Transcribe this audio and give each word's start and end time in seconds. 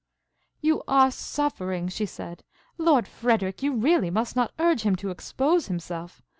"You 0.61 0.81
are 0.87 1.11
suffering," 1.11 1.87
she 1.87 2.07
said. 2.07 2.43
"Lord 2.79 3.07
Frederic, 3.07 3.61
you 3.61 3.73
really 3.73 4.09
must 4.09 4.35
not 4.35 4.51
urge 4.57 4.81
him 4.81 4.95
to 4.95 5.11
expose 5.11 5.67
himself. 5.67 6.23